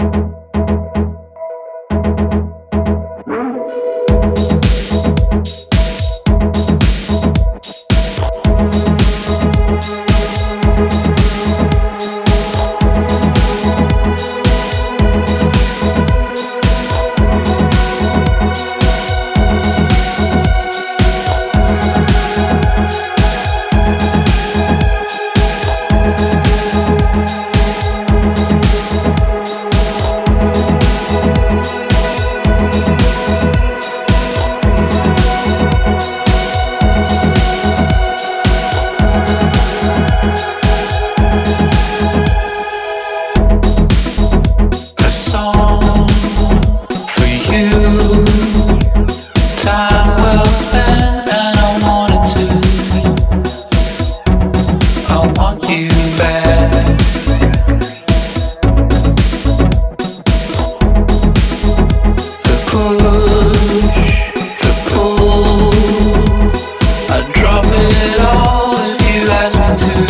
[0.00, 0.37] you
[69.78, 70.07] to